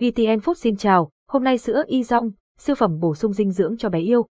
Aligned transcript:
VTN 0.00 0.38
Food 0.38 0.54
xin 0.54 0.76
chào, 0.76 1.10
hôm 1.28 1.44
nay 1.44 1.58
sữa 1.58 1.82
y 1.86 2.02
rong, 2.02 2.30
siêu 2.58 2.76
phẩm 2.76 2.98
bổ 3.00 3.14
sung 3.14 3.32
dinh 3.32 3.50
dưỡng 3.50 3.76
cho 3.76 3.88
bé 3.88 3.98
yêu. 3.98 4.26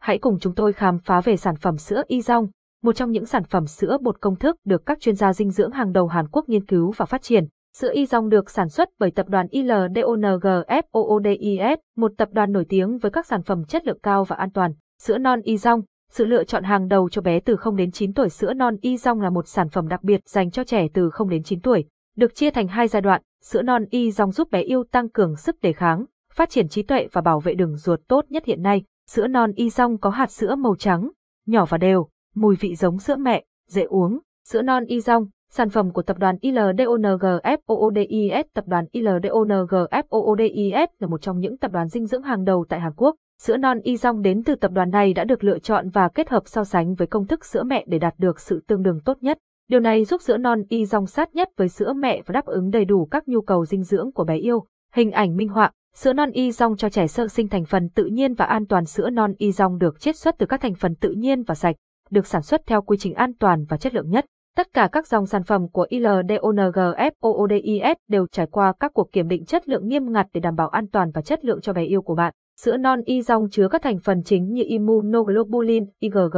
Hãy 0.00 0.18
cùng 0.18 0.38
chúng 0.40 0.54
tôi 0.54 0.72
khám 0.72 0.98
phá 0.98 1.20
về 1.20 1.36
sản 1.36 1.56
phẩm 1.56 1.76
sữa 1.76 2.02
y 2.06 2.22
rong, 2.22 2.46
một 2.82 2.92
trong 2.92 3.10
những 3.10 3.26
sản 3.26 3.44
phẩm 3.44 3.66
sữa 3.66 3.98
bột 4.00 4.20
công 4.20 4.36
thức 4.36 4.56
được 4.64 4.86
các 4.86 5.00
chuyên 5.00 5.14
gia 5.14 5.32
dinh 5.32 5.50
dưỡng 5.50 5.70
hàng 5.70 5.92
đầu 5.92 6.06
Hàn 6.06 6.28
Quốc 6.28 6.48
nghiên 6.48 6.66
cứu 6.66 6.92
và 6.96 7.06
phát 7.06 7.22
triển. 7.22 7.44
Sữa 7.76 7.90
y 7.92 8.06
rong 8.06 8.28
được 8.28 8.50
sản 8.50 8.68
xuất 8.68 8.88
bởi 8.98 9.10
tập 9.10 9.28
đoàn 9.28 9.46
ILDONGFOODIS, 9.50 11.76
một 11.96 12.12
tập 12.16 12.28
đoàn 12.32 12.52
nổi 12.52 12.64
tiếng 12.68 12.98
với 12.98 13.10
các 13.10 13.26
sản 13.26 13.42
phẩm 13.42 13.64
chất 13.64 13.86
lượng 13.86 14.00
cao 14.02 14.24
và 14.24 14.36
an 14.36 14.50
toàn. 14.50 14.72
Sữa 15.02 15.18
non 15.18 15.40
y 15.40 15.56
rong, 15.56 15.82
sự 16.10 16.24
lựa 16.24 16.44
chọn 16.44 16.64
hàng 16.64 16.88
đầu 16.88 17.08
cho 17.08 17.22
bé 17.22 17.40
từ 17.40 17.56
0 17.56 17.76
đến 17.76 17.90
9 17.90 18.12
tuổi 18.12 18.28
sữa 18.28 18.54
non 18.54 18.76
y 18.80 18.96
rong 18.96 19.20
là 19.20 19.30
một 19.30 19.48
sản 19.48 19.68
phẩm 19.68 19.88
đặc 19.88 20.02
biệt 20.02 20.20
dành 20.28 20.50
cho 20.50 20.64
trẻ 20.64 20.88
từ 20.94 21.10
0 21.10 21.28
đến 21.28 21.42
9 21.42 21.60
tuổi, 21.60 21.84
được 22.16 22.34
chia 22.34 22.50
thành 22.50 22.68
hai 22.68 22.88
giai 22.88 23.02
đoạn, 23.02 23.22
sữa 23.44 23.62
non 23.62 23.84
y 23.90 24.10
dòng 24.10 24.32
giúp 24.32 24.50
bé 24.50 24.62
yêu 24.62 24.84
tăng 24.90 25.08
cường 25.08 25.36
sức 25.36 25.60
đề 25.60 25.72
kháng, 25.72 26.04
phát 26.32 26.50
triển 26.50 26.68
trí 26.68 26.82
tuệ 26.82 27.08
và 27.12 27.20
bảo 27.20 27.40
vệ 27.40 27.54
đường 27.54 27.76
ruột 27.76 28.00
tốt 28.08 28.24
nhất 28.28 28.44
hiện 28.44 28.62
nay. 28.62 28.82
Sữa 29.10 29.26
non 29.26 29.52
y 29.52 29.70
dòng 29.70 29.98
có 29.98 30.10
hạt 30.10 30.30
sữa 30.30 30.54
màu 30.54 30.74
trắng, 30.78 31.10
nhỏ 31.46 31.66
và 31.68 31.78
đều, 31.78 32.08
mùi 32.34 32.56
vị 32.56 32.74
giống 32.74 32.98
sữa 32.98 33.16
mẹ, 33.16 33.44
dễ 33.68 33.82
uống. 33.82 34.18
Sữa 34.48 34.62
non 34.62 34.84
y 34.84 35.00
dòng, 35.00 35.26
sản 35.50 35.70
phẩm 35.70 35.90
của 35.90 36.02
tập 36.02 36.18
đoàn 36.18 36.36
ILDONGFOODIS. 36.40 38.44
Tập 38.54 38.64
đoàn 38.66 38.84
ILDONGFOODIS 38.92 40.86
là 40.98 41.08
một 41.08 41.22
trong 41.22 41.38
những 41.38 41.58
tập 41.58 41.72
đoàn 41.72 41.88
dinh 41.88 42.06
dưỡng 42.06 42.22
hàng 42.22 42.44
đầu 42.44 42.66
tại 42.68 42.80
Hàn 42.80 42.92
Quốc. 42.96 43.16
Sữa 43.42 43.56
non 43.56 43.80
y 43.80 43.96
dòng 43.96 44.22
đến 44.22 44.42
từ 44.44 44.54
tập 44.54 44.70
đoàn 44.74 44.90
này 44.90 45.12
đã 45.12 45.24
được 45.24 45.44
lựa 45.44 45.58
chọn 45.58 45.88
và 45.88 46.08
kết 46.08 46.28
hợp 46.28 46.42
so 46.46 46.64
sánh 46.64 46.94
với 46.94 47.06
công 47.06 47.26
thức 47.26 47.44
sữa 47.44 47.62
mẹ 47.62 47.84
để 47.88 47.98
đạt 47.98 48.14
được 48.18 48.40
sự 48.40 48.64
tương 48.66 48.82
đương 48.82 49.00
tốt 49.04 49.16
nhất. 49.20 49.38
Điều 49.68 49.80
này 49.80 50.04
giúp 50.04 50.22
sữa 50.22 50.36
non 50.36 50.62
y 50.68 50.84
dòng 50.84 51.06
sát 51.06 51.34
nhất 51.34 51.48
với 51.56 51.68
sữa 51.68 51.92
mẹ 51.92 52.22
và 52.26 52.32
đáp 52.32 52.46
ứng 52.46 52.70
đầy 52.70 52.84
đủ 52.84 53.08
các 53.10 53.28
nhu 53.28 53.40
cầu 53.40 53.64
dinh 53.64 53.82
dưỡng 53.82 54.12
của 54.12 54.24
bé 54.24 54.36
yêu. 54.36 54.64
Hình 54.94 55.10
ảnh 55.10 55.36
minh 55.36 55.48
họa, 55.48 55.70
sữa 55.94 56.12
non 56.12 56.30
y 56.30 56.52
dòng 56.52 56.76
cho 56.76 56.88
trẻ 56.88 57.06
sơ 57.06 57.28
sinh 57.28 57.48
thành 57.48 57.64
phần 57.64 57.88
tự 57.88 58.04
nhiên 58.04 58.34
và 58.34 58.44
an 58.44 58.66
toàn 58.66 58.84
sữa 58.84 59.10
non 59.10 59.32
y 59.38 59.52
dòng 59.52 59.78
được 59.78 60.00
chiết 60.00 60.16
xuất 60.16 60.34
từ 60.38 60.46
các 60.46 60.60
thành 60.60 60.74
phần 60.74 60.94
tự 60.94 61.10
nhiên 61.10 61.42
và 61.42 61.54
sạch, 61.54 61.76
được 62.10 62.26
sản 62.26 62.42
xuất 62.42 62.66
theo 62.66 62.82
quy 62.82 62.96
trình 62.96 63.14
an 63.14 63.32
toàn 63.34 63.64
và 63.68 63.76
chất 63.76 63.94
lượng 63.94 64.10
nhất. 64.10 64.24
Tất 64.56 64.72
cả 64.72 64.88
các 64.92 65.06
dòng 65.06 65.26
sản 65.26 65.42
phẩm 65.42 65.68
của 65.68 65.86
ILDONGFOODIS 65.90 67.14
đều 68.08 68.26
trải 68.26 68.46
qua 68.46 68.72
các 68.80 68.92
cuộc 68.94 69.12
kiểm 69.12 69.28
định 69.28 69.44
chất 69.44 69.68
lượng 69.68 69.88
nghiêm 69.88 70.12
ngặt 70.12 70.26
để 70.32 70.40
đảm 70.40 70.54
bảo 70.54 70.68
an 70.68 70.86
toàn 70.88 71.10
và 71.10 71.22
chất 71.22 71.44
lượng 71.44 71.60
cho 71.60 71.72
bé 71.72 71.84
yêu 71.84 72.02
của 72.02 72.14
bạn. 72.14 72.32
Sữa 72.60 72.76
non 72.76 73.00
y 73.04 73.22
dòng 73.22 73.48
chứa 73.50 73.68
các 73.68 73.82
thành 73.82 73.98
phần 73.98 74.22
chính 74.22 74.52
như 74.52 74.62
immunoglobulin, 74.66 75.86
IgG, 76.00 76.36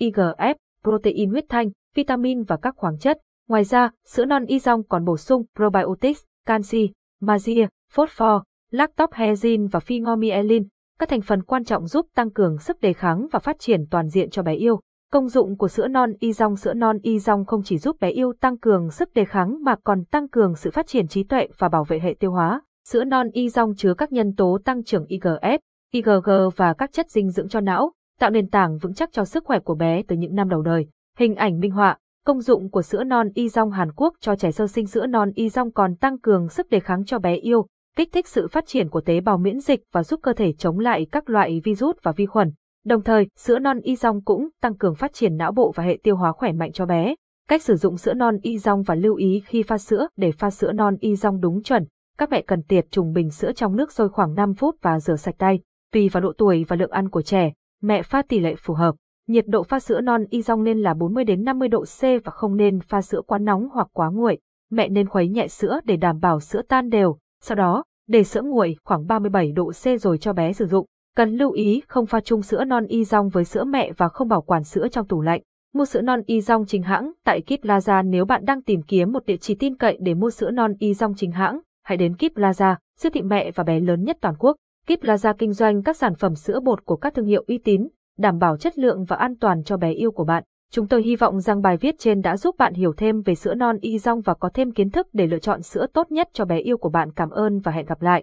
IGF, 0.00 0.54
protein 0.84 1.30
huyết 1.30 1.44
thanh, 1.48 1.70
vitamin 1.94 2.42
và 2.42 2.56
các 2.56 2.74
khoáng 2.76 2.98
chất. 2.98 3.18
Ngoài 3.48 3.64
ra, 3.64 3.90
sữa 4.06 4.24
non 4.24 4.44
y 4.44 4.58
dòng 4.58 4.82
còn 4.82 5.04
bổ 5.04 5.16
sung 5.16 5.42
probiotics, 5.56 6.20
canxi, 6.46 6.90
magie, 7.20 7.68
phosphor, 7.92 8.42
lactobhexin 8.70 9.66
và 9.66 9.80
phenylenediamine, 9.80 10.66
các 10.98 11.08
thành 11.08 11.20
phần 11.20 11.42
quan 11.42 11.64
trọng 11.64 11.86
giúp 11.86 12.06
tăng 12.14 12.30
cường 12.30 12.58
sức 12.58 12.80
đề 12.80 12.92
kháng 12.92 13.26
và 13.32 13.38
phát 13.38 13.58
triển 13.58 13.84
toàn 13.90 14.08
diện 14.08 14.30
cho 14.30 14.42
bé 14.42 14.54
yêu. 14.54 14.80
Công 15.12 15.28
dụng 15.28 15.56
của 15.56 15.68
sữa 15.68 15.88
non 15.88 16.12
y 16.18 16.32
dòng 16.32 16.56
Sữa 16.56 16.72
non 16.74 16.98
y 17.02 17.18
dòng 17.18 17.44
không 17.44 17.62
chỉ 17.62 17.78
giúp 17.78 17.96
bé 18.00 18.10
yêu 18.10 18.32
tăng 18.40 18.58
cường 18.58 18.90
sức 18.90 19.14
đề 19.14 19.24
kháng 19.24 19.64
mà 19.64 19.76
còn 19.84 20.04
tăng 20.04 20.28
cường 20.28 20.54
sự 20.54 20.70
phát 20.70 20.86
triển 20.86 21.08
trí 21.08 21.22
tuệ 21.22 21.48
và 21.58 21.68
bảo 21.68 21.84
vệ 21.84 21.98
hệ 21.98 22.14
tiêu 22.18 22.32
hóa. 22.32 22.62
Sữa 22.88 23.04
non 23.04 23.30
y 23.32 23.48
dòng 23.48 23.74
chứa 23.76 23.94
các 23.94 24.12
nhân 24.12 24.34
tố 24.36 24.58
tăng 24.64 24.84
trưởng 24.84 25.04
IGF, 25.04 25.58
IgG 25.92 26.30
và 26.56 26.74
các 26.74 26.92
chất 26.92 27.10
dinh 27.10 27.30
dưỡng 27.30 27.48
cho 27.48 27.60
não, 27.60 27.92
tạo 28.20 28.30
nền 28.30 28.48
tảng 28.48 28.78
vững 28.78 28.94
chắc 28.94 29.12
cho 29.12 29.24
sức 29.24 29.44
khỏe 29.44 29.58
của 29.58 29.74
bé 29.74 30.02
từ 30.08 30.16
những 30.16 30.34
năm 30.34 30.48
đầu 30.48 30.62
đời. 30.62 30.86
Hình 31.18 31.34
ảnh 31.34 31.60
minh 31.60 31.70
họa, 31.70 31.98
công 32.26 32.40
dụng 32.40 32.70
của 32.70 32.82
sữa 32.82 33.04
non 33.04 33.28
y 33.34 33.48
rong 33.48 33.70
Hàn 33.70 33.92
Quốc 33.92 34.14
cho 34.20 34.36
trẻ 34.36 34.50
sơ 34.50 34.66
sinh 34.66 34.86
sữa 34.86 35.06
non 35.06 35.30
y 35.34 35.48
rong 35.48 35.72
còn 35.72 35.96
tăng 35.96 36.18
cường 36.18 36.48
sức 36.48 36.70
đề 36.70 36.80
kháng 36.80 37.04
cho 37.04 37.18
bé 37.18 37.34
yêu, 37.34 37.66
kích 37.96 38.08
thích 38.12 38.28
sự 38.28 38.48
phát 38.48 38.66
triển 38.66 38.88
của 38.88 39.00
tế 39.00 39.20
bào 39.20 39.38
miễn 39.38 39.60
dịch 39.60 39.80
và 39.92 40.02
giúp 40.02 40.20
cơ 40.22 40.32
thể 40.32 40.52
chống 40.52 40.78
lại 40.78 41.06
các 41.12 41.30
loại 41.30 41.60
virus 41.64 41.96
và 42.02 42.12
vi 42.12 42.26
khuẩn. 42.26 42.52
Đồng 42.84 43.02
thời, 43.02 43.26
sữa 43.36 43.58
non 43.58 43.80
y 43.80 43.96
rong 43.96 44.24
cũng 44.24 44.48
tăng 44.60 44.76
cường 44.76 44.94
phát 44.94 45.12
triển 45.12 45.36
não 45.36 45.52
bộ 45.52 45.72
và 45.74 45.84
hệ 45.84 45.98
tiêu 46.02 46.16
hóa 46.16 46.32
khỏe 46.32 46.52
mạnh 46.52 46.72
cho 46.72 46.86
bé. 46.86 47.14
Cách 47.48 47.62
sử 47.62 47.76
dụng 47.76 47.96
sữa 47.96 48.14
non 48.14 48.36
y 48.42 48.58
rong 48.58 48.82
và 48.82 48.94
lưu 48.94 49.14
ý 49.14 49.42
khi 49.46 49.62
pha 49.62 49.78
sữa 49.78 50.08
để 50.16 50.32
pha 50.32 50.50
sữa 50.50 50.72
non 50.72 50.96
y 51.00 51.16
rong 51.16 51.40
đúng 51.40 51.62
chuẩn, 51.62 51.86
các 52.18 52.30
mẹ 52.30 52.42
cần 52.42 52.62
tiệt 52.62 52.86
trùng 52.90 53.12
bình 53.12 53.30
sữa 53.30 53.52
trong 53.52 53.76
nước 53.76 53.92
sôi 53.92 54.08
khoảng 54.08 54.34
5 54.34 54.54
phút 54.54 54.76
và 54.82 55.00
rửa 55.00 55.16
sạch 55.16 55.34
tay. 55.38 55.60
Tùy 55.92 56.08
vào 56.08 56.22
độ 56.22 56.32
tuổi 56.38 56.64
và 56.68 56.76
lượng 56.76 56.90
ăn 56.90 57.08
của 57.08 57.22
trẻ, 57.22 57.52
mẹ 57.84 58.02
pha 58.02 58.22
tỷ 58.22 58.40
lệ 58.40 58.54
phù 58.54 58.74
hợp. 58.74 58.94
Nhiệt 59.28 59.44
độ 59.48 59.62
pha 59.62 59.80
sữa 59.80 60.00
non 60.00 60.24
y 60.30 60.42
rong 60.42 60.64
nên 60.64 60.78
là 60.78 60.94
40 60.94 61.24
đến 61.24 61.44
50 61.44 61.68
độ 61.68 61.84
C 61.84 62.00
và 62.24 62.32
không 62.32 62.56
nên 62.56 62.80
pha 62.80 63.02
sữa 63.02 63.20
quá 63.26 63.38
nóng 63.38 63.68
hoặc 63.72 63.88
quá 63.92 64.10
nguội. 64.10 64.38
Mẹ 64.70 64.88
nên 64.88 65.08
khuấy 65.08 65.28
nhẹ 65.28 65.48
sữa 65.48 65.80
để 65.84 65.96
đảm 65.96 66.20
bảo 66.20 66.40
sữa 66.40 66.62
tan 66.68 66.88
đều, 66.88 67.18
sau 67.42 67.56
đó, 67.56 67.84
để 68.08 68.24
sữa 68.24 68.42
nguội 68.42 68.76
khoảng 68.84 69.06
37 69.06 69.52
độ 69.52 69.72
C 69.72 70.00
rồi 70.00 70.18
cho 70.18 70.32
bé 70.32 70.52
sử 70.52 70.66
dụng. 70.66 70.86
Cần 71.16 71.36
lưu 71.36 71.50
ý 71.50 71.82
không 71.88 72.06
pha 72.06 72.20
chung 72.20 72.42
sữa 72.42 72.64
non 72.64 72.86
y 72.86 73.04
rong 73.04 73.28
với 73.28 73.44
sữa 73.44 73.64
mẹ 73.64 73.92
và 73.96 74.08
không 74.08 74.28
bảo 74.28 74.42
quản 74.42 74.64
sữa 74.64 74.88
trong 74.88 75.06
tủ 75.06 75.20
lạnh. 75.20 75.40
Mua 75.74 75.84
sữa 75.84 76.00
non 76.00 76.20
y 76.26 76.40
rong 76.40 76.66
chính 76.66 76.82
hãng 76.82 77.12
tại 77.24 77.40
Kip 77.40 77.64
Plaza 77.64 78.10
nếu 78.10 78.24
bạn 78.24 78.44
đang 78.44 78.62
tìm 78.62 78.82
kiếm 78.82 79.12
một 79.12 79.26
địa 79.26 79.36
chỉ 79.36 79.54
tin 79.54 79.76
cậy 79.76 79.98
để 80.00 80.14
mua 80.14 80.30
sữa 80.30 80.50
non 80.50 80.72
y 80.78 80.94
rong 80.94 81.14
chính 81.16 81.30
hãng, 81.30 81.60
hãy 81.84 81.96
đến 81.96 82.16
Kip 82.16 82.32
Plaza, 82.34 82.76
siêu 82.98 83.10
thị 83.14 83.22
mẹ 83.22 83.50
và 83.50 83.64
bé 83.64 83.80
lớn 83.80 84.04
nhất 84.04 84.16
toàn 84.20 84.34
quốc. 84.38 84.56
Kip 84.86 85.00
Plaza 85.02 85.32
kinh 85.38 85.52
doanh 85.52 85.82
các 85.82 85.96
sản 85.96 86.14
phẩm 86.14 86.34
sữa 86.34 86.60
bột 86.60 86.84
của 86.84 86.96
các 86.96 87.14
thương 87.14 87.26
hiệu 87.26 87.44
uy 87.46 87.58
tín, 87.58 87.88
đảm 88.18 88.38
bảo 88.38 88.56
chất 88.56 88.78
lượng 88.78 89.04
và 89.04 89.16
an 89.16 89.36
toàn 89.40 89.64
cho 89.64 89.76
bé 89.76 89.92
yêu 89.92 90.10
của 90.10 90.24
bạn. 90.24 90.42
Chúng 90.72 90.88
tôi 90.88 91.02
hy 91.02 91.16
vọng 91.16 91.40
rằng 91.40 91.62
bài 91.62 91.76
viết 91.76 91.94
trên 91.98 92.20
đã 92.20 92.36
giúp 92.36 92.54
bạn 92.58 92.74
hiểu 92.74 92.92
thêm 92.96 93.22
về 93.22 93.34
sữa 93.34 93.54
non 93.54 93.78
y 93.80 93.98
rong 93.98 94.20
và 94.20 94.34
có 94.34 94.50
thêm 94.54 94.72
kiến 94.72 94.90
thức 94.90 95.08
để 95.12 95.26
lựa 95.26 95.38
chọn 95.38 95.62
sữa 95.62 95.86
tốt 95.92 96.12
nhất 96.12 96.28
cho 96.32 96.44
bé 96.44 96.58
yêu 96.58 96.76
của 96.76 96.88
bạn. 96.88 97.12
Cảm 97.12 97.30
ơn 97.30 97.58
và 97.58 97.72
hẹn 97.72 97.86
gặp 97.86 98.02
lại. 98.02 98.22